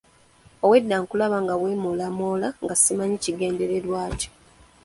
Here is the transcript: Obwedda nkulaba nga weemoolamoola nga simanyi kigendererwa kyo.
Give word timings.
Obwedda 0.63 0.95
nkulaba 1.01 1.37
nga 1.43 1.55
weemoolamoola 1.61 2.47
nga 2.63 2.75
simanyi 2.83 3.17
kigendererwa 3.23 3.99
kyo. 4.19 4.31